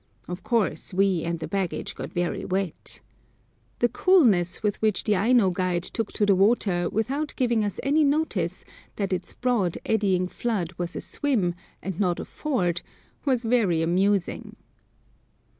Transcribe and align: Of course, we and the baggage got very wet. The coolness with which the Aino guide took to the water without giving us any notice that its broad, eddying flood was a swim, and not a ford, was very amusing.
Of 0.27 0.41
course, 0.41 0.95
we 0.95 1.21
and 1.23 1.37
the 1.37 1.47
baggage 1.47 1.93
got 1.93 2.11
very 2.11 2.43
wet. 2.43 3.01
The 3.77 3.87
coolness 3.87 4.63
with 4.63 4.81
which 4.81 5.03
the 5.03 5.15
Aino 5.15 5.51
guide 5.51 5.83
took 5.83 6.11
to 6.13 6.25
the 6.25 6.33
water 6.33 6.89
without 6.89 7.35
giving 7.35 7.63
us 7.63 7.79
any 7.83 8.03
notice 8.03 8.65
that 8.95 9.13
its 9.13 9.33
broad, 9.33 9.77
eddying 9.85 10.27
flood 10.27 10.73
was 10.79 10.95
a 10.95 11.01
swim, 11.01 11.53
and 11.83 11.99
not 11.99 12.19
a 12.19 12.25
ford, 12.25 12.81
was 13.25 13.45
very 13.45 13.83
amusing. 13.83 14.55